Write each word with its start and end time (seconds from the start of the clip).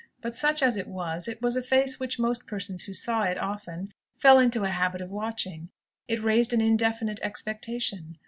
But 0.19 0.35
such 0.35 0.63
as 0.63 0.77
it 0.77 0.87
was, 0.87 1.27
it 1.27 1.43
was 1.43 1.55
a 1.55 1.61
face 1.61 1.99
which 1.99 2.17
most 2.17 2.47
persons 2.47 2.85
who 2.85 2.91
saw 2.93 3.21
it 3.21 3.37
often, 3.37 3.93
fell 4.17 4.39
into 4.39 4.63
a 4.63 4.69
habit 4.69 4.99
of 4.99 5.11
watching. 5.11 5.69
It 6.07 6.23
raised 6.23 6.53
an 6.53 6.61
indefinite 6.61 7.19
expectation. 7.21 8.17